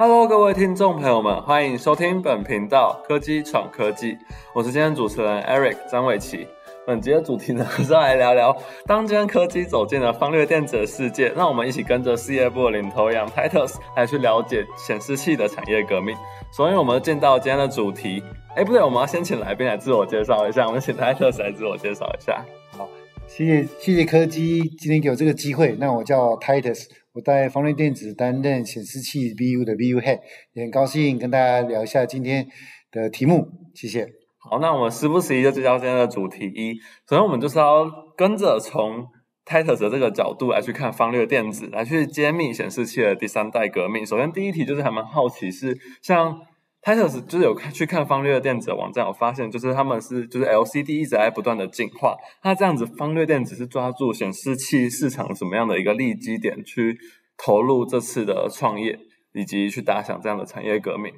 [0.00, 4.16] Hello，各位听众朋友们，欢迎收听本频道科技闯科技，
[4.54, 6.48] 我是今天主持人 Eric 张伟奇。
[6.86, 16.16] 本集的主题呢是要来聊聊当今天科技走进了方略电子的世界，让我们一起跟着事业部的领头羊 Titus 来去了解显示器的产业革命。
[16.50, 18.22] 所以，我们进到今天的主题。
[18.56, 20.66] 哎，不对，我们要先请来宾来自我介绍一下。
[20.66, 22.42] 我们请 Titus 来自我介绍一下。
[22.70, 22.88] 好，
[23.26, 25.76] 谢谢谢谢科技今天给我这个机会。
[25.78, 26.86] 那我叫 Titus。
[27.12, 30.20] 我在方略电子担任显示器 BU 的 BU Head，
[30.52, 32.46] 也很高兴跟大家聊一下今天
[32.92, 33.48] 的题目。
[33.74, 34.06] 谢谢。
[34.38, 36.74] 好，那我们时不时就聚焦今天的主题一。
[37.08, 39.04] 首先，我们就是要跟着从
[39.44, 44.06] Titus 的这个角度来去看方略电子，来去揭秘显示器的第三代革命。
[44.06, 46.40] 首先，第一题就是还蛮好奇，是像。
[46.82, 52.16] Titus 就是有看去看方略电子的网站，我发现就是他们是就是 LCD 一直在不断的进化。
[52.42, 56.96] 那这样子，方略电子是抓住显示器市场什么样的一个利基点去
[57.36, 58.98] 投入这次的创业，
[59.34, 61.12] 以及去打响这样的产业革命？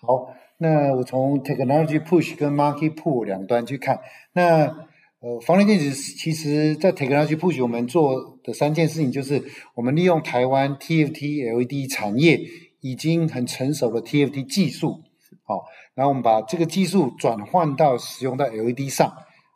[0.00, 0.28] 好，
[0.58, 3.98] 那我从 Technology Push 跟 Market Pull 两端去看。
[4.34, 4.66] 那
[5.20, 9.42] 呃，方略电子其实在 Technology Push 我们做的三件事情，就是
[9.74, 12.38] 我们利用台湾 TFT LED 产业。
[12.82, 15.02] 已经很成熟的 TFT 技术，
[15.44, 19.08] 好，然后我们把这个技术转换到使用到 LED 上，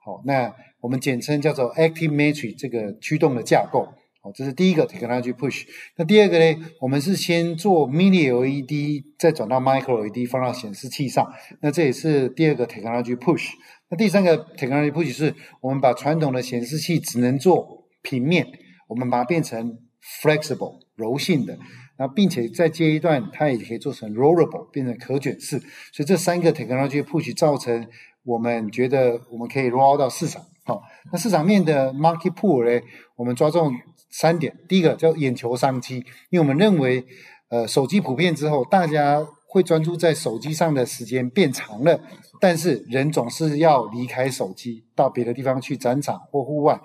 [0.05, 3.89] 好，那我们简称叫做 Active Matrix 这个驱动的架构，
[4.23, 5.65] 好，这是第一个 Technology Push。
[5.97, 13.51] 那第二个呢，我们是先做 Mini LED，再转到 Micro LED 放到显示器上，那这也是第二个 Technology Push。
[13.89, 18.47] 那第三个 Technology Push 是我们把传统的显示器只能做平面，
[18.87, 19.79] 我们把它变成
[20.23, 21.57] Flexible 柔性的。
[21.99, 25.59] 那并且再接一段，它也可以做成 rollable，变成可卷式。
[25.93, 27.87] 所以这三个 technology push 造成
[28.23, 30.43] 我们觉得我们可以 roll 到市场。
[30.65, 32.85] 好，那市场面的 market pool 呢？
[33.15, 33.73] 我们抓重
[34.11, 34.55] 三点。
[34.69, 37.07] 第一个叫眼球商机，因为我们认为，
[37.49, 42.01] 呃，手机普遍之后，大家会专注在手机上的时间变长了，
[42.41, 46.79] 但是人总是要离开手机，到别的地方去展场或户外，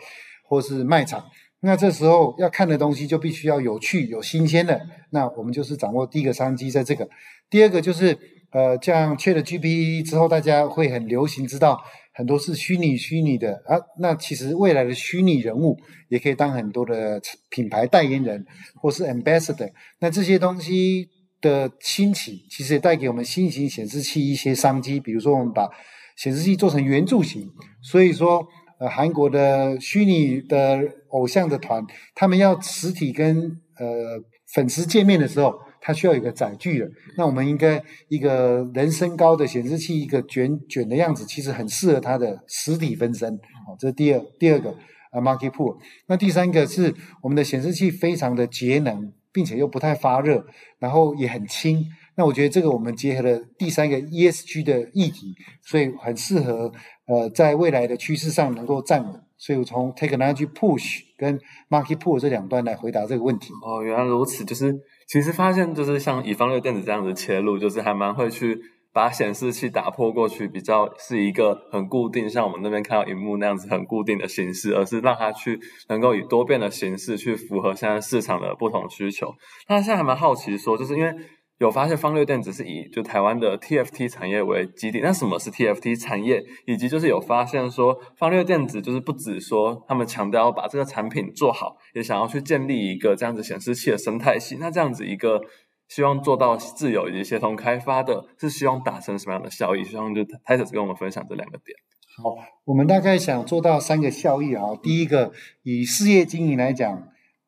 [0.47, 1.25] 或是卖场。
[1.63, 4.81] 那这时候要看的东西就必须要有趣、有新鲜的。
[5.11, 7.07] 那我们就是掌握第一个商机在这个。
[7.51, 8.17] 第二个就是，
[8.51, 11.79] 呃，像 Chat GPT 之后，大家会很流行知道
[12.15, 13.77] 很多是虚拟、虚拟的啊。
[13.99, 15.77] 那其实未来的虚拟人物
[16.09, 18.43] 也可以当很多的品牌代言人
[18.81, 19.69] 或是 ambassador。
[19.99, 21.09] 那这些东西
[21.41, 24.99] 的兴起，其实也带给我们新型显示器一些商机。
[24.99, 25.69] 比如说，我们把
[26.17, 27.47] 显示器做成圆柱形，
[27.83, 28.47] 所以说。
[28.81, 33.39] 呃，韩国的虚拟的偶像的团，他们要实体跟
[33.77, 34.19] 呃
[34.55, 36.89] 粉丝见面的时候，他需要一个载具的。
[37.15, 43.29] 那我们应该一个人身高的显示器，一个卷卷的样子，其实很适合他的实体分身。
[43.67, 44.71] 好，这是第二第二个
[45.11, 45.77] 啊，market pool。
[46.07, 46.91] 那第三个是
[47.21, 50.43] 我们的显示器非常的节能，并且又不太发热，
[50.79, 51.85] 然后也很轻。
[52.17, 55.33] 那我觉得这个我们结合了第三个 ESG 的议题，
[55.63, 56.71] 所以很适合
[57.11, 59.21] 呃在未来的趋势上能够站稳。
[59.37, 63.51] 所以我从 Technology Push 跟 Market Pull 这两端来回答这个问题。
[63.65, 68.61] 哦，原来如此，就是其实发现就是像以方略电子这样子切入，就是还蛮会去
[68.93, 79.33] 把显示器打破过去比较是一个很固定，像我们那边看到荧幕那样子很固定的形式，而是让它去能够以多变的形式去符合现在市场的不同需求。
[79.67, 81.15] 那现在还蛮好奇说，就是因为。
[81.61, 86.43] 有发现方略电子是以就台湾的 TFT 产业为基地，那什么是 TFT 产业？
[86.65, 94.57] 以及就是有发现说方略电子就是不止说他们强调把这个产品做好，也想要去建立一个这样子显示器的生态系。
[94.59, 95.39] 那这样子一个
[95.87, 99.83] 希望做到自有以及协同开发的，是希望达成什么样的效益？
[99.83, 101.77] 希望就开始跟我们分享这两个点。
[102.17, 102.35] 好，
[102.65, 104.63] 我们大概想做到三个效益啊。
[104.81, 106.91] 第一个，以事业经营来讲，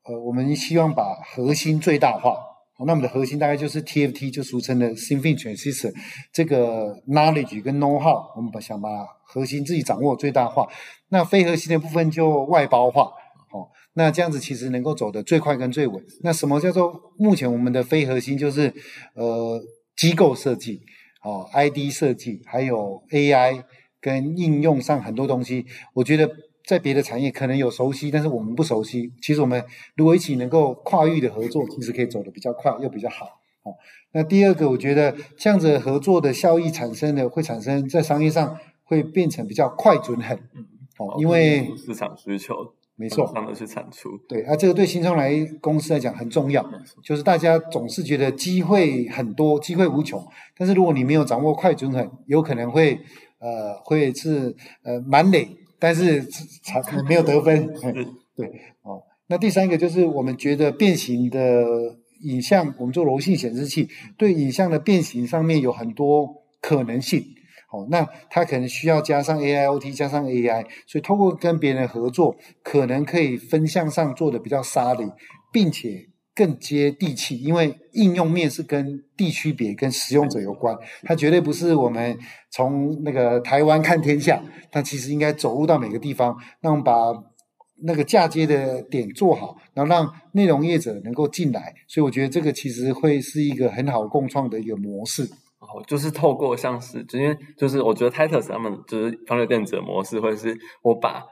[0.03, 2.52] 呃，我们希望把核心最大化。
[2.79, 5.93] 那我们的核心大概就是 TFT，就俗称的 Thin Transistor，
[6.33, 8.89] 这个 knowledge 跟 know how，我们把想把
[9.23, 10.67] 核心自己掌握最大化。
[11.09, 13.05] 那非核心的部分就外包化。
[13.51, 16.03] 好，那这样子其实能够走得最快跟最稳。
[16.23, 18.37] 那什么叫做目前我们的非核心？
[18.37, 18.73] 就是
[19.13, 19.61] 呃
[19.95, 20.81] 机构设计，
[21.23, 23.63] 哦 ID 设计，还有 AI
[24.01, 26.29] 跟应用上很多东西，我觉得。
[26.65, 29.11] 在别的产业可能有熟悉，但是我们不熟悉。
[29.21, 29.63] 其实我们
[29.95, 33.41] 如果一起能够跨域的合作，其实可以走得比较快又比较好。
[33.63, 33.71] 好，
[34.11, 40.37] 那第二个，我觉得这样子合作的效益产生的，会产生在商业上会变成比较快、准、狠。
[40.97, 42.53] 哦，因为市场需求
[42.95, 44.17] 没错，上的是产出。
[44.29, 46.63] 对啊，这个对新创来公司来讲很重要。
[47.03, 50.25] 就是大家总是觉得机会很多，机会无穷，
[50.57, 52.99] 但是如果你没有掌握快、准、狠，有可能会
[53.39, 55.57] 呃会是呃满累。
[55.83, 56.23] 但是
[56.63, 57.67] 才没有得分，
[58.37, 58.47] 对
[58.83, 59.03] 哦。
[59.27, 61.65] 那第三个就是我们觉得变形的
[62.21, 66.25] 影像，我们做柔性显示器，对影像的变形上面有很多
[66.61, 67.21] 可能性。
[67.69, 75.03] 哦，那它可能需要加上 AIoT，加上 AI，所以通过跟别人合作，可能可以分项上做的比较沙里，
[75.51, 82.17] 并且更接地气，因为应用面是跟地区别、跟使用者有关，它绝对不是我们
[82.51, 84.41] 从那个台湾看天下，
[84.71, 86.93] 它其实应该走入到每个地方，那我们把
[87.85, 95.23] 那个嫁接的点做好，然后让内容业者能够进来，所以我觉得这个其实会是一个很好共创的一个模式。
[95.59, 101.23] 哦，就是透过像是，因为就是我觉得 Titus 他们就是方略电子的模式，或者是我把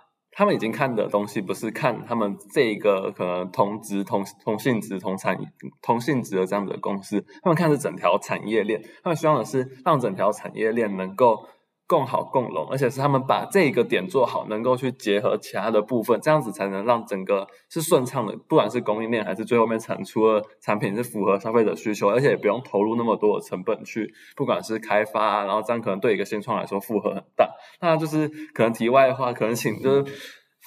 [0.41, 5.37] 他们已经看的东西，不是看他们这个可能同职同同性质同产
[5.83, 11.45] 同性质的这样的公司，他们看是整条产业链，他们希望的是让整条产业链能够。
[11.91, 27.49] 共好共荣，而且是他们把这一个点做好，能够去结合其他的部分，这样子才能让整个是顺畅的，不管是供应链还是最后面产出的产品是符合消费者需求，而且也不用投入那么多的成本去，不管是开发，然后这样可能对一个新创来说负荷很大。
[27.81, 30.13] 那就是可能题外话，可能请就是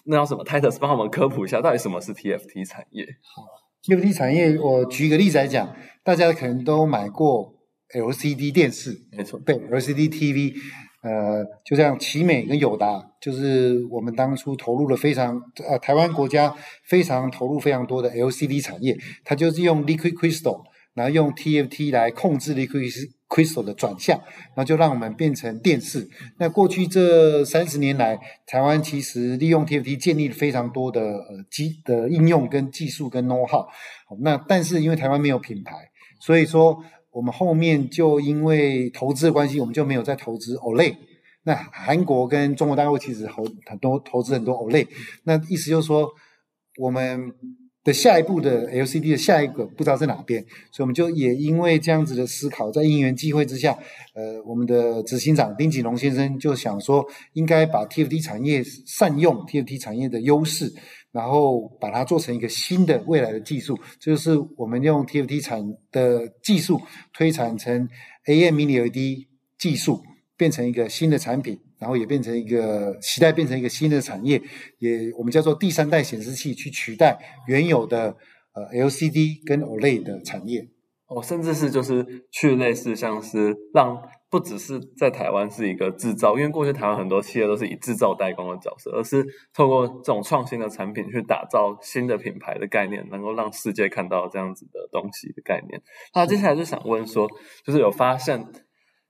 [0.04, 3.06] 那叫什么 Titus 帮我们科普一下，到底什么是 TFT 产业？
[3.34, 3.44] 好
[3.82, 7.53] ，TFT 产业，我举一个例子来讲，大家可能都买过
[7.94, 10.54] LCD 电视，没错，对，LCD TV。
[11.02, 15.38] 呃，就像奇美跟友达，就是我们当初投入了非常
[15.68, 20.62] 呃，台湾国家非常投入非常多的 LCD 产业，它就是用 Liquid Crystal，
[20.94, 26.08] 然后用 TFT 来控制 Liquid Crystal 的转向，然后就让我们变成电视。
[26.38, 33.66] 那过去这三十年来，台湾其实利用 TFT 建立了非常多的呃机的应用跟技术跟 know how。
[34.22, 36.82] 那但是因为台湾没有品牌，所以说。
[37.14, 40.96] 我们后面就因为投资的关系，我们就没有再投资 Olay。
[41.44, 44.88] 那韩国跟中国大陆其实投很多投资很多 Olay。
[45.22, 46.10] 那意思就是说，
[46.76, 47.32] 我们
[47.84, 50.42] 的下一步的 LCD 的下一个不知道在哪边，
[50.72, 53.78] 所以我们就也因为这样子的思考，在因缘际会之下，
[54.14, 60.72] 呃，我们的执行长丁锦龙先生就想说，应该把 TFT 产业善用 TFT 产业的优势。
[61.14, 66.80] 然后把它做成一个新的未来的技术，这就是我们用 TFT 产的技术
[67.12, 67.88] 推产成
[68.26, 69.24] AM Mini LED
[69.56, 70.02] 技术，
[70.36, 74.40] 变成一个新的产品，然后也变成一个期待变成一个新的产业，
[74.78, 78.16] 也我们叫做第三代显示器去取代原有的
[78.54, 80.66] 呃 LCD 跟 OLED 的产业。
[81.08, 84.00] 哦，甚至是就是去类似像是让。
[84.30, 95.80] 不只是在台湾是一个制造，因为过去台湾很多企业都是以制造代工的角色，而是透过这种创新的产品去打造新的品牌的概念，能够让世界看到这样子的东西的概念。
[96.16, 97.28] 那接下来就想问说，
[97.64, 98.44] 就是有发现。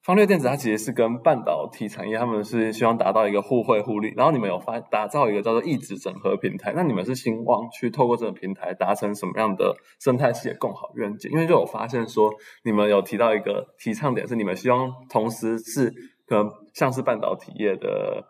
[0.04, 4.12] 方略电子它其实是跟半导体产业，他们是希望达到一个互惠互利。
[4.14, 11.30] 然后你们有发打造一个叫做一直整合平台，那你们是希望去透过这个平台达成什么样的生态系的共好愿景？
[11.32, 12.30] 因为就有发现说，
[12.64, 15.90] 你们有提到一个提倡点是，你们希望同时是
[16.26, 18.26] 可能像是半导体业的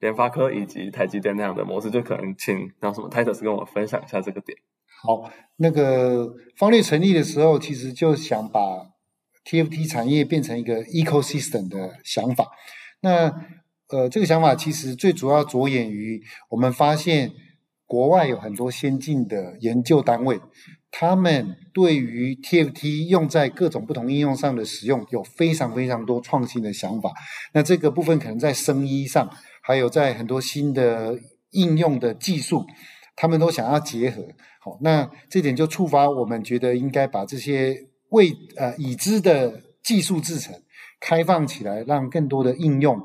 [0.00, 4.58] 联发科以及台积电那样的模式，就可能请让什么 Titus 跟我分享一下这个点。
[5.02, 8.60] 好，那个方略成立的时候，其实就想把。
[9.48, 12.48] TFT 产业变成一个 ecosystem 的想法，
[13.00, 13.32] 那
[13.88, 16.20] 呃，这个想法其实最主要着眼于
[16.50, 17.30] 我们发现
[17.86, 20.40] 国外有很多先进的研究单位，
[20.90, 27.12] 他们对于 TFT 用在各种不同应用上的使用有非常非常多创新的想法。
[27.54, 29.30] 那这个部分可能在生医上，
[29.62, 31.16] 还有在很多新的
[31.50, 32.64] 应用的技术，
[33.14, 34.26] 他们都想要结合。
[34.60, 37.86] 好，那这点就触发我们觉得应该把这些。
[38.16, 40.54] 为呃已知的技术制成
[40.98, 42.98] 开放起来，让更多的应用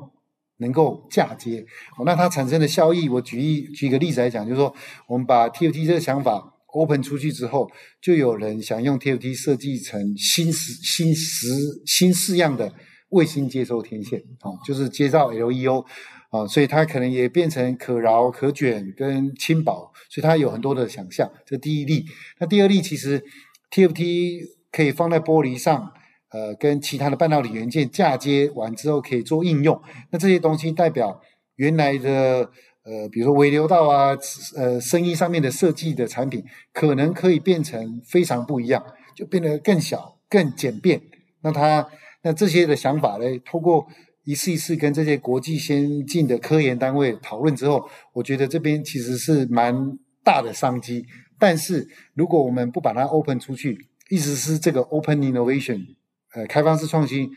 [0.56, 1.64] 能够嫁接。
[2.06, 4.74] 那它产生的效益，我举一举个例子来讲，就是说，
[5.06, 11.48] 我们把 TFT 这个想法 open 出去之后，就有人想用 TFT 设计成新时新时
[11.86, 12.72] 新式样的
[13.10, 15.84] 卫星接收天线，啊，就是接到 LEO
[16.30, 21.30] 啊，所以它可能也变成可挠、可卷跟轻薄，所以它有很多的想象。
[21.44, 22.06] 这第一例。
[22.40, 23.22] 那第二例，其实
[23.70, 24.61] TFT。
[24.72, 25.92] 可以放在玻璃上，
[26.30, 29.80] 呃，跟其他的半导体元件嫁接完之后，可以做应用。
[30.10, 31.20] 那这些东西代表
[31.56, 32.50] 原来的，
[32.84, 34.16] 呃，比如说微流道啊，
[34.56, 38.82] 呃，声音上面的设计的产品，可能可以变成非常不一样，
[39.14, 41.00] 就变得更小、更简便。
[41.42, 41.86] 那它，
[42.22, 43.86] 那这些的想法呢，透过
[44.24, 51.04] 一次一次跟这些国际先进的科研单位讨论之后，我觉得这边其实是蛮大的商机。
[51.38, 53.76] 但是如果我们不把它 open 出去，
[54.12, 55.96] 意思是这个 open innovation，
[56.34, 57.30] 呃，开放式创新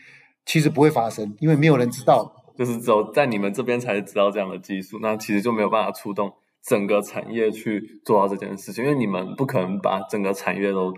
[0.44, 6.30] 其实不会发生，因为没有人知道，就是只有在你们这边才知道这样的技术，那其实就没有办法触动
[6.62, 10.92] 整个产业去做到这件事情，因为你们不可能把整个产业都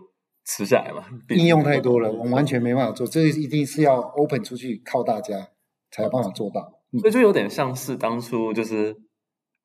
[0.44, 1.04] 吃下来嘛。
[1.28, 5.46] 应用太多了，我们完全没办法做，这一定是要 open 出去，靠大家
[5.92, 6.72] 才有办法做到。
[7.00, 8.96] 所以就有点像是当初就是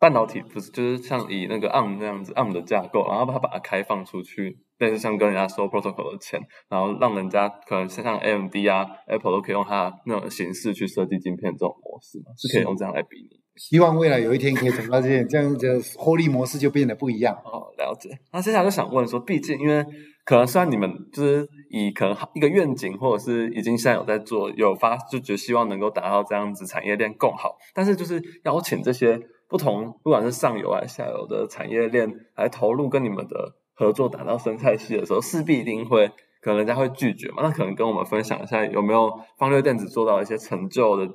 [0.03, 13.39] 半导体不是就是像以那个 ARM 那样子 ARM 的架构，然后它把它开放出去，类似像跟人家收 protocol 的钱，然后让人家可能像 AMD 啊 Apple 都可以用它那种形式去设计晶片这种模式嘛，是可以用这样来比拟。
[13.55, 17.33] 希望未来有一天可以走到这样，这样的获利模式就变得不一样。
[17.45, 18.09] 哦，了解。
[18.33, 19.85] 那接下来就想问说，毕竟因为
[20.25, 29.17] 可能虽然你们就是以可能一个愿景，或者是已经现在有在做，有发就觉得希望能够达到这样子产业链更好，但是就是邀请这些
[29.53, 36.07] 不同，不管是上游还是下游的产业链来投入跟你们的合作，打造生态系的时候，势必一定会
[36.41, 37.43] 可能人家会拒绝嘛。
[37.43, 41.07] 那可能跟我们分享一下，有没有方略电子做到一些成就的？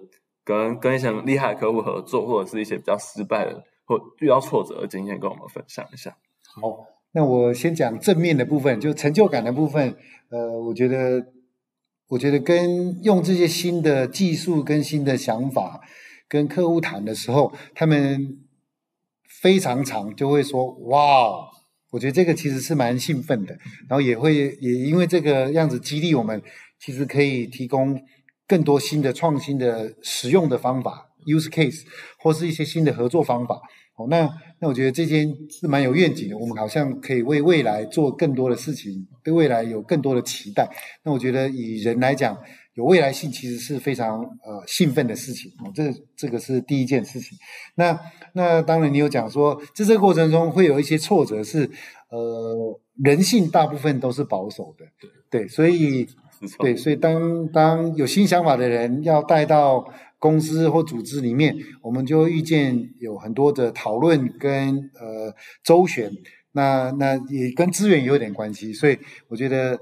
[0.45, 6.17] 跟跟一些厉害的客户合作，或者是一些比较失败的或遇到挫折的经验，跟我们分享一下。
[6.55, 9.95] 好，那我先讲正面的部分，就成就感的部分。
[10.31, 11.27] 呃，我觉得，
[12.09, 15.83] 我觉得跟用这些新的技术跟新的想法
[16.29, 18.39] 跟客户谈的时候，他们
[19.41, 21.49] 非常常就会说：“哇，
[21.91, 23.57] 我觉得这个其实是蛮兴奋的。”
[23.89, 26.43] 然后也会也因为这个样子激励我们，
[26.79, 28.01] 其实可以提供。
[28.51, 31.83] 更多新的创新的实用的方法，use case，
[32.19, 33.57] 或是一些新的合作方法。
[33.99, 34.27] 哦，那
[34.59, 36.39] 那我觉得这件是蛮有愿景的。
[36.39, 40.67] 我们好像可以为未来做更多的事情，对未来有更多的期待。
[41.05, 42.39] 那我觉得以人来讲，
[42.79, 45.53] 有未来性其实是非常呃兴奋的事情。
[45.59, 47.37] 哦，这这个是第一件事情。
[47.75, 47.99] 那
[48.33, 51.69] 那当然你有讲说，在这个过程中会有一些挫折，是
[52.09, 54.87] 呃人性大部分都是保守的。
[55.01, 56.09] 对对，所以。
[56.61, 66.13] 对，所以当当有新想法的人要带到公司或组织里面，我们就遇见有很多的讨论跟呃周旋，
[66.53, 69.81] 那那也跟资源有点关系，所以我觉得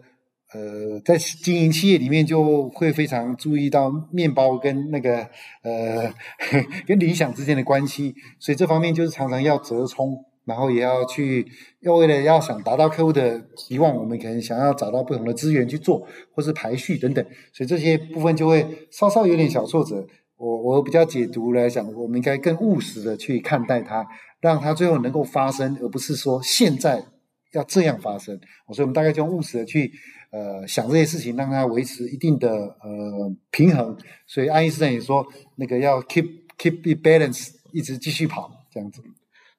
[0.57, 5.29] 呃在经营企业里面就会非常注意到面包跟那个
[5.63, 6.15] 呃
[6.87, 10.25] 跟理想之间的关系，所以这方面就是常常要折冲。
[10.47, 11.45] 然后也要去，
[11.81, 20.07] 要为了要想达到客户的期望，我们可能想要找到不同的资源去做，或是排序等等，所以这些部分就会稍稍有点小挫折。
[20.37, 24.07] 我我比较解读来讲，我们应该更务实的去看待它，
[24.41, 27.05] 让它最后能够发生，而不是说现在
[27.53, 28.39] 要这样发生。
[28.69, 29.91] 所以我们大概就务实的去
[30.31, 33.97] 呃想这些事情，让它维持一定的呃平衡。
[34.27, 36.27] 所以爱因斯坦也说，那个要 keep
[36.59, 39.03] keep it balance，一直继续跑这样子。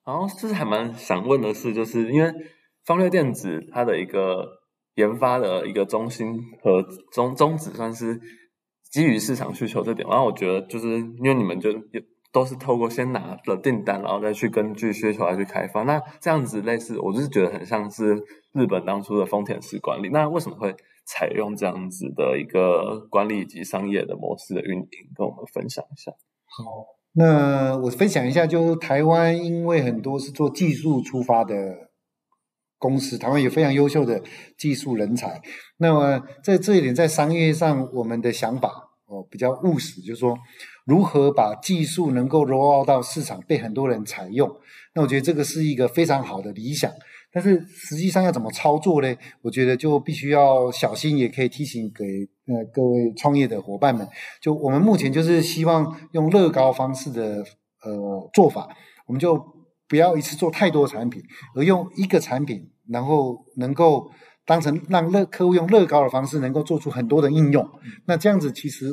[0.06, 2.32] 然后就是还蛮想问的是，就是因为
[2.86, 4.46] 方略电子它的一个
[4.96, 6.82] 研发的一个中心和
[7.12, 8.20] 宗宗旨，算是
[8.90, 10.08] 基于市场需求这点。
[10.08, 11.72] 然后我觉得，就是因为你们就
[12.32, 15.84] 都是透过先拿了订单，然后再去根据需求来去开发。
[15.84, 18.16] 那这样子类似，我就是觉得很像是
[18.54, 20.10] 日本当初的丰田式管理。
[20.10, 24.88] 那为什么会采用这样子的一个管理以及商业的模式的运营？
[25.16, 26.12] 跟我们分享一下。
[26.46, 26.98] 好。
[27.20, 31.90] 那我分享一下，就台湾，因为很多是做技术出发的
[32.78, 34.22] 公司，台湾有非常优秀的
[34.56, 35.42] 技术人才。
[35.78, 40.38] 那么在这一点，在商业上，我们的想法哦比较务实，就是说
[40.88, 44.50] 如何把技术能够 roll out 到市场，被很多人采用。
[44.96, 46.90] 那我觉得这个是一个非常好的理想。
[47.30, 49.16] 但是实际上要怎么操作呢？
[49.42, 52.04] 我觉得就必须要小心，也可以提醒给
[52.48, 54.08] 呃各位创业的伙伴们。
[54.42, 57.44] 就我们目前就是希望用乐高方式的
[57.84, 58.70] 呃做法，
[59.06, 59.38] 我们就
[59.90, 61.22] 不要一次做太多产品，
[61.54, 64.10] 而用一个产品，然后能够
[64.46, 67.70] 当成让乐客户用乐高的方式，能够做出很多的应用。
[68.06, 68.92] 那这样子其实，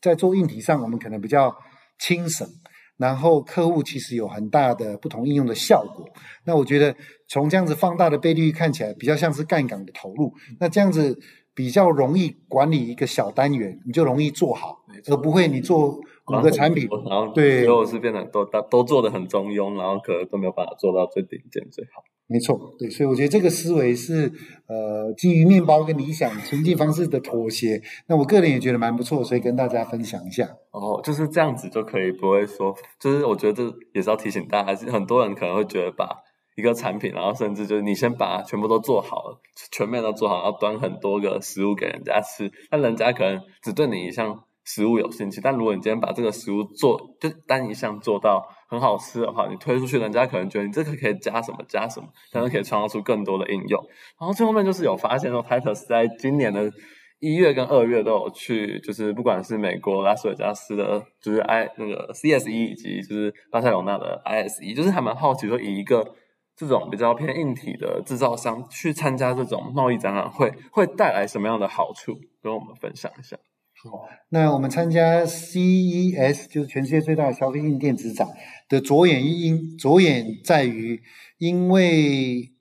[0.00, 1.56] 在做硬体上，我们可能比较
[1.98, 2.48] 轻省。
[2.96, 6.06] 然后客户其实有很大的不同应用的效果，
[6.44, 6.94] 那我觉得
[7.28, 11.18] 从这样子放大的倍率看起来，比较像是杠杆的投入，那这样子
[11.54, 15.98] 比较容易管理一个小单元，你就容易做好，而不会你做
[16.38, 22.02] 五个产品，然后对，最后是变得都都做的很中庸，然后可能都没有办法做到最顶尖最好。
[22.26, 24.30] 没错，对，所以我觉得这个思维是
[24.68, 27.82] 呃基于面包跟理想前进方式的妥协。
[28.06, 30.48] 那我个人也觉得蛮不错，所以跟大家分享一下。
[30.70, 36.08] 哦，就是这样子就可以，不会说，就是我觉得这也是要提醒大家，很多人可能会觉得把
[36.54, 39.40] 一个产品，然后甚至就是你先把全部都做好了，
[39.72, 48.42] 全面都做好，然后端很多个食物给人家吃，那人家可能只对你一项食物有兴趣，但如果你今天把这个食物做就单一项做到。
[48.70, 53.84] 很好吃的话，你推出去，人家可能觉得你这个可以加什么加什么，但是可以创造出更多的应用。
[54.16, 56.70] 然后最后面就是有发现说，Titus 在今年的
[57.18, 66.14] 一月跟二月都有去，就是不管是美国拉斯维加斯的，就是 I 那个 CSE 以及就是巴塞罗那的 ISE，就是还蛮好奇说，以一个
[66.54, 72.16] 这种比较偏硬体的制造商去参加这种贸易展览会，会带来什么样的好处？
[72.40, 73.36] 跟我们分享一下。
[73.82, 78.28] 好，那我们参加 CES 就是全世界最大的消费性电子展
[78.68, 81.00] 的着眼因着眼在于，
[81.38, 82.52] 因为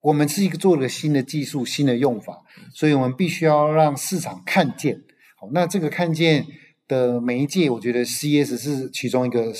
[0.00, 2.42] 我们是一个做了新的技术、新的用法，
[2.74, 5.02] 所以我们必须要让市场看见。
[5.38, 6.46] 好，那这个看见
[6.86, 9.52] 的媒介，我觉得 CES 是其中一个。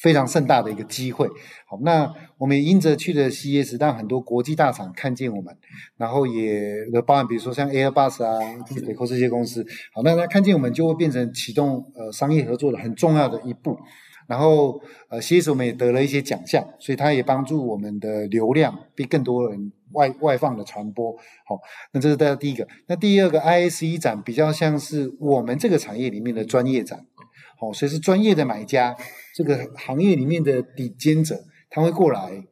[0.00, 1.26] 非常盛大的一个机会，
[1.66, 5.56] 好，那我们也因着去的 CS，让很多国际大厂看见我们，
[5.96, 6.72] 然后也
[7.04, 8.38] 包含比如说像 Airbus 啊、
[8.86, 13.76] 北科这些公司，好，那他看见我们就会变成启动呃商业合作的很重要的一步，
[14.28, 21.12] 然后呃，CS 我们也得了一些奖项，所以它也帮助我们的流量被更多人外外放的传播，
[21.44, 21.58] 好，
[21.92, 27.04] 那这是大家第一个，那第二个 ISE 展比较像是我们这个产业里面的专业展。
[27.60, 28.96] 哦，所以是专业的买家，
[29.34, 32.44] 这个行业里面的顶尖者，他会过来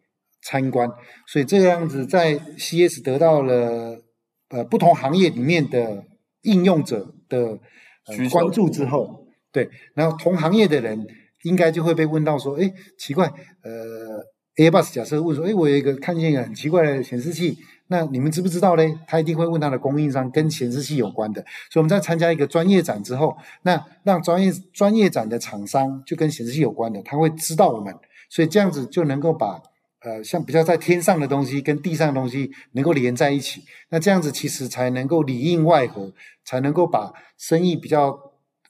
[0.42, 0.88] 参观，
[1.26, 4.02] 所以这个样子在 CS 得到了
[4.48, 6.04] 呃不同行业里面的
[6.42, 7.58] 应用者的
[8.06, 11.06] 呃关注之后，对，然后同行业的人
[11.42, 13.26] 应该就会被问到说，哎，奇怪，
[13.62, 14.24] 呃
[14.56, 17.58] ，Airbus 假设问说，哎，我有一个看见一个很奇怪的显示器。
[17.88, 18.98] 那你们知不知道嘞？
[19.06, 21.40] 他一定会问他的供应商跟显示器有关的。
[21.70, 27.94] 所以我们在参加一个专业展之后，那让专业专业展的厂商就跟显示器有关的，他会知道我们，
[28.28, 29.62] 所以这样子就能够把
[30.00, 33.62] 呃像比较在天上的东西跟地上的东西能够连在一起。
[33.90, 36.12] 那这样子其实才能够里应外合，
[36.44, 38.18] 才能够把生意比较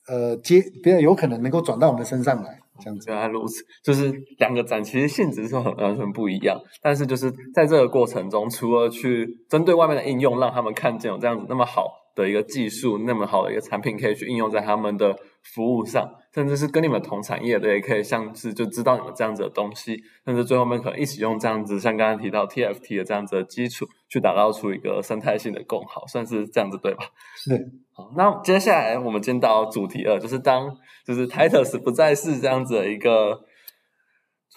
[0.08, 2.60] 呃接比较有可能能够转到我们身上来。
[2.80, 27.04] 这样子原来如此，就是两个展其实性质是很完全不一样，但是就是在这个过程中，除了去针对外面的应用，让他们看见有这样子那么好的一个技术，那么好的一个产品可以去应用在他们的服务上，甚至是跟你们同产业的也可以像是就知道你们这样子的东西，甚至最后面可能一起用这样子，像刚刚提到 TFT 的这样子的基础，去打造出一个生态性的共好，算是这样子对吧？
[27.34, 27.56] 是。
[27.94, 30.76] 好，那接下来我们进到主题二，就是当。
[31.06, 33.40] 就是 Titus 不再是这样子的一个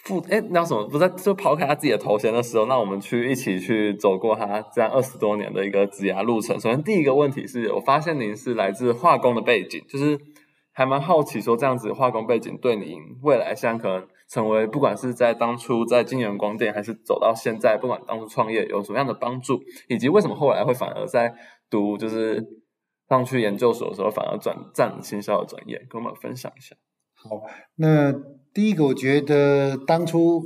[0.03, 6.59] 负，哎，那什么不再就抛开他自己的头衔的时候，那我们去一起去走过他这样二十多年的一个职涯路程。
[6.59, 10.19] 首先第一个问题是我发现您是来自化工的背景，就是
[10.79, 21.33] 还蛮好奇说这样子化工背景对您未来像可能成为不管是在当初在金源光电，还是走到现在，不管当初创业有什么样的帮助，以及为什么后来会反而在
[21.69, 22.59] 读就是。
[23.09, 26.75] 上去研究所的时候，反而转战新销的专业，跟我们分享一下。
[27.15, 27.41] 好，
[27.77, 28.13] 那
[28.53, 30.43] 第一个，我觉得当初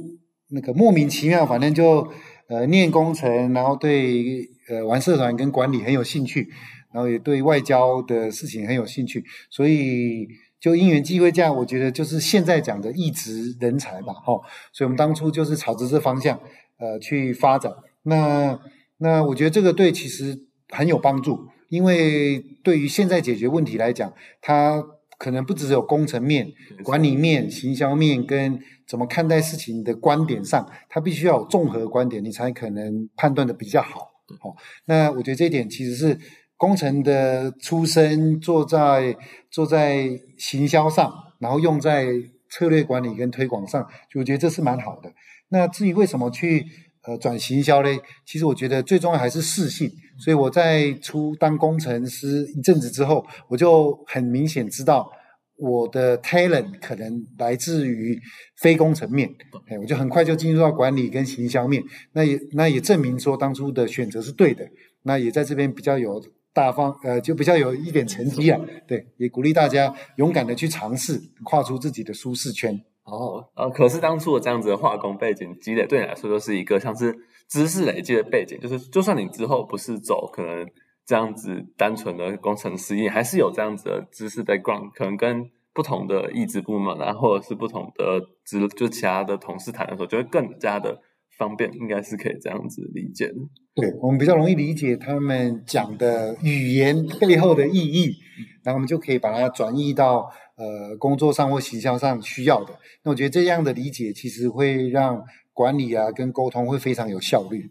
[0.49, 2.07] 那个莫名其妙，反正就
[2.47, 6.47] 呃念工程，然后对呃玩社团跟管理很有兴趣，
[6.93, 10.27] 然后也对外交的事情很有兴趣，所以
[10.59, 14.39] 就因缘际会这样，我觉得就是现在讲的一职人才吧，哈。
[14.71, 16.39] 所以我们当初就是朝着这方向
[16.77, 17.73] 呃去发展。
[18.03, 18.59] 那
[18.97, 21.49] 那我觉得这个对其实很有帮助。
[21.69, 24.83] 因为对于现在解决问题来讲，它
[25.17, 26.51] 可能不只有工程面、
[26.83, 34.11] 管理面、行销面跟怎么看待事情的观点上，它必须要有综合观点，你才可能判断的比较好。
[34.39, 36.19] 好，那我觉得这一点其实是
[36.63, 39.15] 工程的出身，做在
[39.51, 42.07] 做在行销上，然后用在
[42.49, 45.11] 策略管理跟推广上，就我觉得这是蛮好的。
[45.49, 46.65] 那至于为什么去？
[47.05, 47.89] 呃，转行销呢，
[48.25, 49.91] 其实我觉得最重要还是适性。
[50.17, 55.11] 所以我在出当工程师一阵子之后，我就很明显知道
[55.57, 58.17] 我的 talent 可能来自于
[58.61, 59.29] 非工程面，
[59.67, 61.83] 哎，我就很快就进入到管理跟行销面。
[62.13, 64.65] 那也那也证明说当初的选择是对的。
[65.01, 66.23] 那也在这边比较有
[66.53, 68.59] 大方，呃，就比较有一点成绩啊。
[68.87, 72.79] 对，也鼓励大家勇敢的去尝试，跨出自己的舒适圈。
[73.03, 77.13] 哦，呃，可是当初的这样子的化工背景积累，对你来说就是一个像是
[77.49, 80.65] 知识累积的背景，就是就算你之后不是走可能
[81.05, 91.01] 这样子单纯的工程师，你还是有这样子的知识 background，可能跟不同的意志部门啊，或者是不同的职，就其他的同事谈的时候，就会更加的
[91.37, 93.35] 方便，应该是可以这样子理解的。
[93.75, 98.15] 对我们比较容易理解他们讲的语言背后的意义，
[98.63, 100.29] 然后我们就可以把它转译到。
[100.55, 105.19] 呃，工作上或形象上需要的，那我觉得这样的理解其实会让
[105.51, 107.63] 管理啊跟沟通会非常有效率。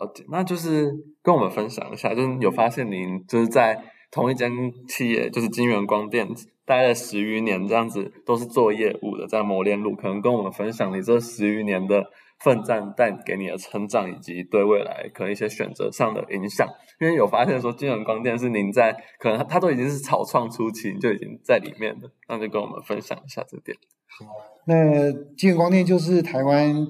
[0.00, 0.90] 了解，那就是
[1.22, 3.78] 跟我们分享一下，就是有发现您就是在
[4.10, 4.50] 同一间
[4.88, 6.26] 企业，就是金源光电
[6.64, 12.02] 待了十余年，这样子都是做业务的，在磨练路，可能跟我们分享你这十余年的。
[12.42, 16.68] 奋战带给你的成长，以及对未来可能一些选择上的影响，
[17.00, 23.76] 因为有发现说金源光电是您在可能它都已经是草创初期就已经在里面的，那就跟我们分享一下这点。
[24.06, 24.26] 好，
[24.66, 26.86] 那金源光电就是台湾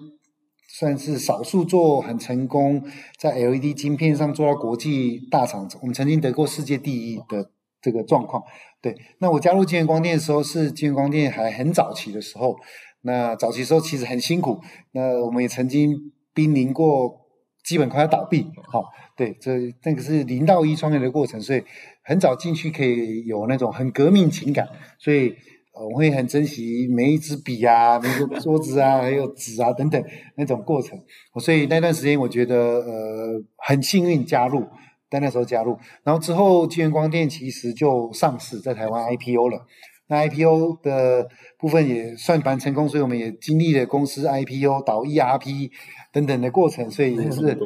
[0.68, 2.82] 算是少数做很成功，
[3.18, 5.68] 在 LED 晶片上做到国际大厂。
[5.82, 7.50] 我们曾经得过世界第一的
[7.82, 8.42] 这个状况。
[8.80, 12.56] 对，那我加入金源光电的时候，是金源光电还很早期的时候。
[13.02, 14.60] 那早期时候其实很辛苦，
[14.92, 17.20] 那我们也曾经濒临过
[17.62, 18.46] 基本快要倒闭。
[18.64, 18.84] 好，
[19.16, 19.52] 对，这
[19.84, 21.62] 那个是零到一创业的过程，所以
[22.02, 24.66] 很早进去可以有那种很革命情感，
[24.98, 25.34] 所以。
[25.74, 30.04] 我会很珍惜每一支笔啊，每个桌子啊，还有纸啊等等
[30.36, 31.00] 那种过程。
[31.40, 34.66] 所以那段时间我觉得呃很幸运加入，
[35.10, 39.66] 在那时候加入，然后之后金源光电其实就上市在台湾 IPO 了。
[40.12, 41.26] 那 IPO 的
[41.58, 45.70] 部分也算蛮成功，所以我们也经历了公司 IPO 导 ERP
[46.12, 47.58] 等等的过程，所以也是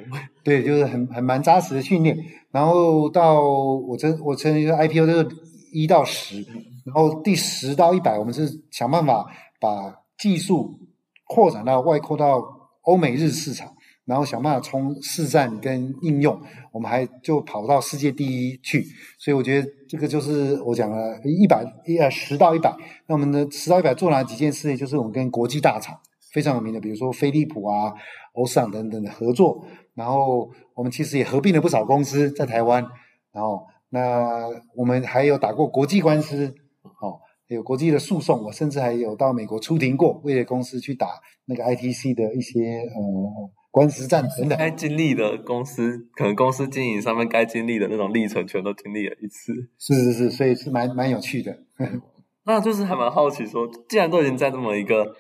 [0.44, 2.16] 对，就是很很蛮扎实的训练。
[2.52, 5.28] 然后到我这我称 IPO 就是
[5.72, 6.46] 一到十。
[6.84, 9.26] 然后第十到一百，我们是想办法
[9.60, 10.78] 把技术
[11.26, 12.40] 扩展到外扩到
[12.82, 13.74] 欧美日市场，
[14.06, 16.40] 然后想办法冲市占跟应用，
[16.72, 18.86] 我们还就跑到世界第一去。
[19.18, 21.64] 所以我觉得这个就是我讲了一百
[21.98, 22.74] 呃十到一百，
[23.08, 24.76] 那我们的十到一百做哪几件事呢？
[24.76, 25.98] 就是我们跟国际大厂
[26.32, 27.92] 非常有名的，比如说飞利浦啊、
[28.34, 29.66] 欧尚等等的合作。
[29.94, 32.86] 然后我们其实也合并了不少公司在台湾。
[33.32, 36.54] 然后那我们还有打过国际官司。
[37.00, 41.08] 哦，有国际的诉讼，我甚至还有到美国出庭过，为了公司去打
[41.46, 44.58] 那个 ITC 的一些呃官司战等等。
[44.58, 49.52] 该经历的公司，可能公司经营上面该经历的那种历程，全都经历了一次。
[49.78, 51.58] 是是是，所以是蛮蛮有趣的。
[52.46, 55.14] 那就是还蛮好奇，说既然都已经在这么一个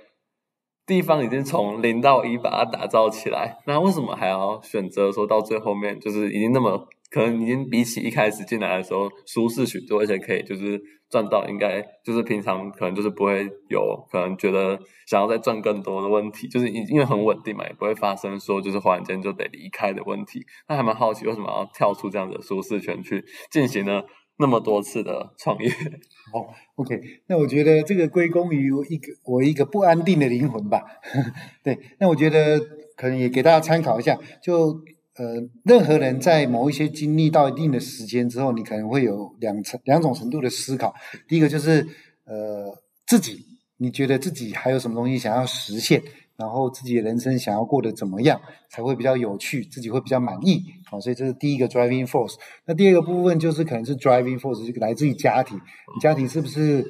[0.86, 6.88] 地方，已经从零到一把它打造起来，那为什么还要选择说到最后面，就是已经那么？
[7.16, 20.44] 可能已经比起一开始进来的时候舒适许多，而且可以就是赚到，应该就是平常可能就是不会有可能觉得想要再赚更多的问题，就是因因为很稳定嘛，也不会发生说就是忽然间就得离开的问题。
[20.68, 24.04] 那还蛮好奇为什么要跳出这样的舒适圈去进行了
[24.38, 25.70] 那么多次的创业？
[26.34, 30.82] 哦，OK，那我觉得这个归功于一个我一个不安定的灵魂吧。
[31.64, 32.60] 对，那我觉得
[32.94, 34.82] 可能也给大家参考一下，就。
[35.18, 40.94] 呃，任何人在某一些经历到一定的时间之后，你可能会有两层两种程度的思考。
[41.26, 41.86] 第一个就是
[42.26, 43.42] 呃，自己
[43.78, 46.02] 你觉得自己还有什么东西想要实现，
[46.36, 50.62] 然后自己的人生想要过得怎么样才会比较有趣，自己会比较满意。
[50.84, 52.34] 好，所以这是第一个 driving force。
[52.66, 56.84] 那第二个部分就是可能是 driving force，就来自于家庭，你家庭是不是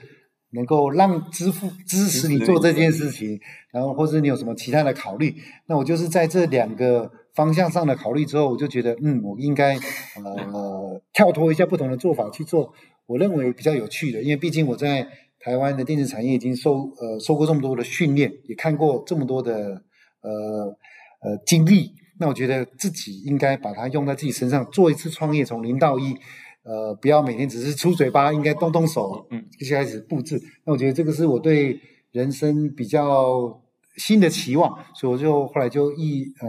[0.50, 3.38] 能够让支付支持你做这件事情，
[3.72, 5.32] 然后或者你有什么其他的考虑？
[5.68, 7.08] 那我就是在这两个。
[7.36, 9.76] 方向上的考虑之后，我就觉得，嗯，我应该
[10.24, 12.72] 呃跳脱一下不同的做法去做，
[13.04, 15.06] 我认为比较有趣的，因为毕竟我在
[15.38, 19.82] 台湾的电子产业已经受呃受过这么多的训练，也看过这么多的
[20.22, 20.74] 呃
[21.20, 26.16] 呃经历，那我觉得自己应该把它用在自己身上，做一次创业，从零到一，
[26.62, 30.40] 呃，不要每天只是出嘴巴，应该动动手，嗯，就开始布置。
[30.64, 31.78] 那我觉得这个是我对
[32.12, 33.60] 人生比较。
[33.96, 36.48] 新的期望，所以我就后来就毅呃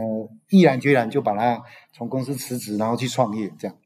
[0.50, 1.60] 毅然决然就把它
[1.92, 3.76] 从公司辞职，然后去创业这样。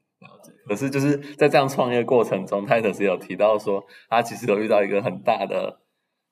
[0.67, 5.81] 可是就是在这样创业过程中，泰德斯有提到说，他其实有遇到一个很大的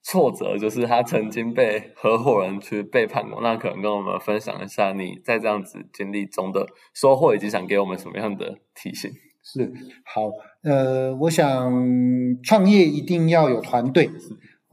[0.03, 3.41] 挫折，就是他曾经被合伙人去背叛过。
[3.41, 9.11] 那可能跟我们分享一下你在这样子经历中的收获，以及想给我们什么样的提醒？
[9.43, 9.71] 是
[10.05, 10.29] 好，
[10.63, 11.73] 呃，我想
[12.43, 14.09] 创业一定要有团队。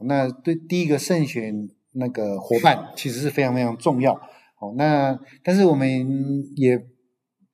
[0.01, 1.69] 那对第一个慎选。
[1.93, 5.87] 那个伙伴其实是非常非常重要，哦，那但是我们
[6.55, 6.79] 也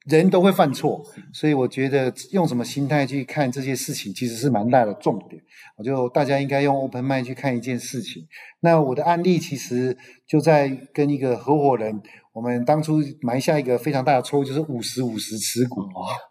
[0.05, 1.01] 人都会犯错，
[1.33, 5.41] 所以我觉得用什么心态去看这些事情，其实是蛮大的重点。
[5.77, 8.27] 我就大家应该用 open mind 去看一件事情。
[8.59, 12.01] 那我的案例其实就在跟一个合伙人，
[12.33, 15.81] 我们当初埋下一个非常大的错误，就是五十五十持股，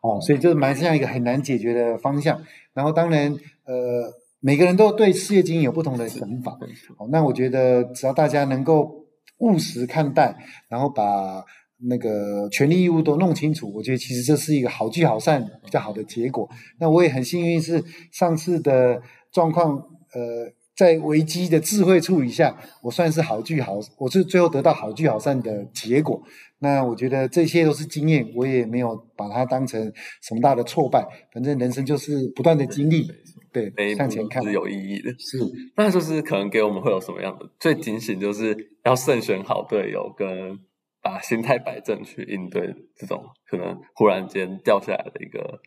[0.03, 2.41] 哦，所以就是埋下一个很难解决的方向。
[2.75, 3.33] 然后当然，
[3.65, 4.24] 呃。
[4.45, 6.53] 每个人都对事业经营有不同的想法，
[6.99, 9.07] 好，那我觉得只要大家能够
[9.39, 10.37] 务实看待，
[10.69, 11.43] 然后把
[11.89, 16.47] 那个权利义务都弄清楚，我觉得其实这是一个好聚好散比较好的结果。
[16.79, 19.01] 那我也很幸运是上次的
[19.33, 19.71] 状况，
[20.13, 26.23] 呃，在危机的智慧处理下，我算是好聚好，我是最后得到好聚好散的结果。
[26.59, 33.07] 那我觉得这些都是经验，我也没有把它当成什么大的挫败，反正人生就是不断的经历。
[33.53, 35.11] 对，向前看是有意义的。
[35.17, 35.39] 是，
[35.77, 40.59] 那就是可能给我们会有什么样的最警醒，就是要慎选好队友，跟
[41.01, 45.61] 把心态摆正去应对这种可能忽然间掉下来的一个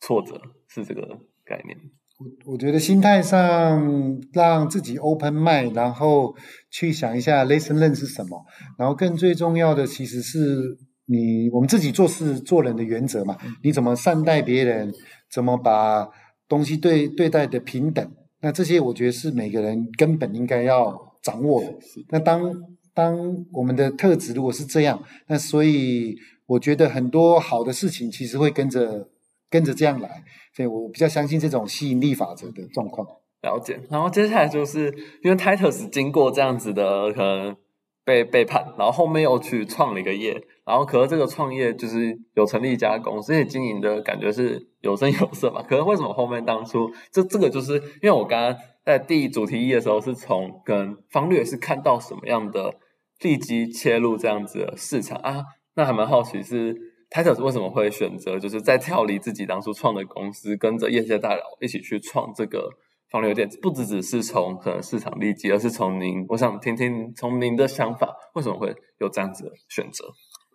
[0.00, 1.78] 挫折，是这个概念。
[2.18, 6.34] 我我觉得心态上让自己 open mind，然后
[6.70, 8.42] 去想一下 listen learn 是什么，
[8.78, 14.90] 然后更最重要的其实是你我们自己做事做人的原则嘛，你怎么善待别人，
[15.30, 16.08] 怎么把
[16.48, 21.74] 东西对对待的平等，那这些我觉得是每个人根本应该要掌握的。
[22.08, 22.50] 那当
[22.94, 29.10] 当我们的特质如果是这样，那所以我觉得很多好的事情其实会跟着。
[29.50, 33.06] 跟着这样来，所以我比较相信这种吸引力法则的状况。
[33.42, 34.86] 了解，然后接下来就是
[35.22, 37.56] 因为 Titus 经过这样子的可能
[38.04, 40.32] 被背叛，然后后面又去创了一个业，
[40.64, 45.62] 然后可是这个创业就是有成立一家公司，也经营的感觉是有声有色嘛。
[45.62, 52.74] 可是为什么后面当初这这个就是因为我刚刚在第一主题一的时候是从跟方略是看到什么样的
[53.20, 55.44] 立即切入这样子的市场啊？
[55.76, 56.95] 那还蛮好奇是。
[57.08, 62.68] Titus 为什么会选择就是在跳离自己当初创的公司，跟着业界大佬一起去创这个
[63.10, 63.48] 方流店？
[63.62, 70.04] 不只只是从可能市场利基，而是从您，我想听听从您的想法，为什么会有这样子的选择？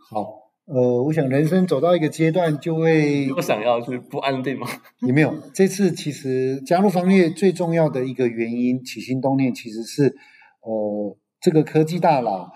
[0.10, 0.20] 好，
[0.66, 4.68] 呃，我想人生走到一个阶段，就会不想要去不安定吗？
[5.08, 5.34] 也没有。
[5.54, 10.14] 这次其实加入方略最重要的一个原因，起心动念其实是，
[10.60, 12.52] 呃，这个科技大佬，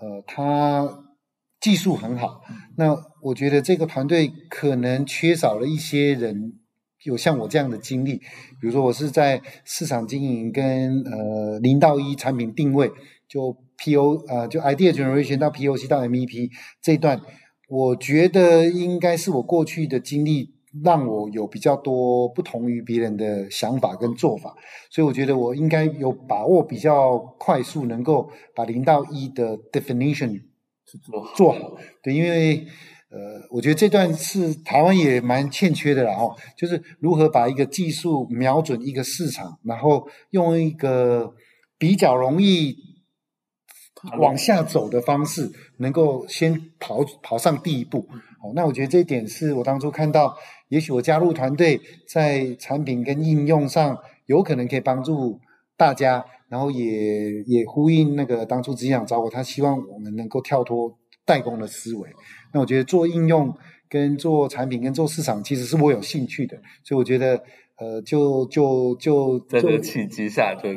[0.00, 1.03] 呃，他。
[1.64, 2.42] 技术很好，
[2.76, 6.52] 那我觉得这个团队可能缺少了一些人
[7.04, 8.18] 有像我这样的经历。
[8.60, 12.90] 比如说，我是在市场经营跟呃零到一产品定位，
[13.26, 16.50] 就 P O 呃就 idea generation 到 P O C 到 M V P
[16.82, 17.18] 这一段，
[17.70, 20.50] 我觉得应该是我过去的经历
[20.84, 24.54] 让我有比较多不同于别人的想法跟做法，
[24.90, 30.42] 所以我觉得我应该有把握比较快速能够把零到一的 definition。
[31.02, 32.66] 做做好，对，因为
[33.10, 41.34] 呃，我觉得这段是台湾也蛮欠缺的啦，哦，就是如何把一个技术瞄准一个市场，然后用一个
[41.78, 42.76] 比较容易
[44.18, 48.06] 往下走的方式，能够先跑跑上第一步。
[48.40, 50.36] 好，那我觉得这一点是我当初看到，
[50.68, 55.40] 也许我加入团队在产品跟应用上有可能可以帮助
[55.76, 56.24] 大家。
[56.54, 62.08] 然后也也呼应那个当初执行长找我，他希望我们能够跳脱代工的思维。
[62.52, 63.52] 那我觉得做应用、
[63.88, 66.56] 跟做产品、跟做市场，其实是我有兴趣的。
[66.84, 67.42] 所以我觉得，
[67.76, 70.68] 呃，就就就在这个契机下就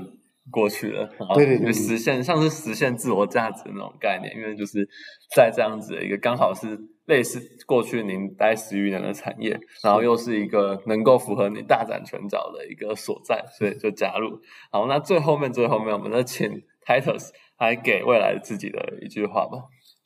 [0.51, 1.09] 过去了。
[1.35, 4.87] 对对对，实现像是实现自我价值那种概念，因为就是
[5.35, 6.77] 在这样子的一个刚好是。
[7.07, 14.37] 类似过去您待十余年的产业，然后又是一个能够符合你大展拳脚的一个所在，所以就加入。
[14.73, 16.45] 好，那最后面最后面，我们再请
[16.85, 19.57] Titus 来给未来自己的一句话吧。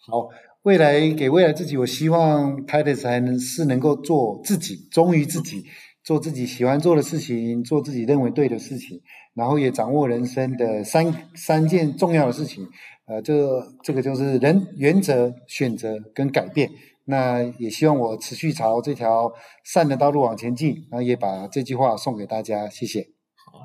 [0.08, 0.30] 好，
[0.62, 5.66] 未来给未来自己，我希望 Titus 还能是能够做自己，忠于自己，
[6.04, 9.02] 做自己喜欢做的事情，做自己认为对的事情，
[9.34, 12.68] 然后也掌握人生的三三件重要的事情。
[13.06, 16.70] 呃，这这个就是人原则、选择跟改变。
[17.06, 23.08] 那也希望我持续朝这条善的道路往前进，然后也把这句话送给大家，谢谢。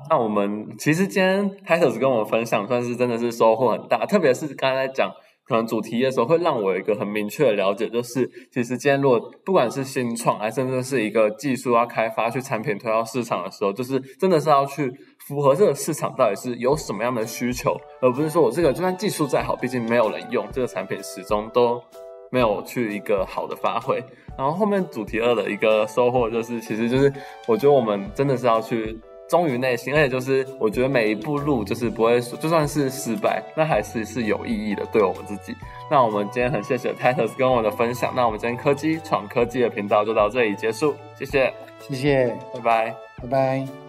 [0.09, 5.09] 那我们其实今天 Titus 跟我分享，算是真的是收获很大，特别是刚才讲
[5.47, 14.91] 可能主题的时候，会让我有一个很明确的了解，就是其实今天如果不管是新创，还甚至是一个技术要开发，去产品推到市场的时候，就是真的是要去
[15.27, 21.81] 符合这个市场到底是有什么样的需求，而不是说我这个就算技术再好，毕竟没有人用，这个产品始终都。
[22.29, 24.03] 没有去一个好的发挥，
[24.37, 27.09] 然后后面主题二的一个收获就是，其实就是
[27.47, 35.55] 我觉得我们真的是要去忠于内心，而且就是我觉得每一步路就是不会就算是失败，那还是是有意义的，对我们自己。
[35.89, 43.86] 那我们今天很谢谢 Titus 跟我的分享，那我们今天科技闯科技的频道就到这里结束，谢谢，谢谢，拜拜，拜拜。